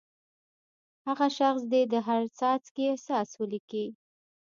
[1.07, 3.85] هغه شخص دې د هر څاڅکي احساس ولیکي.